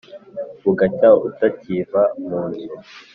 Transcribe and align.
Bugacya 0.63 1.09
utakiva 1.27 2.01
mu 2.27 2.39
nzu. 2.47 2.71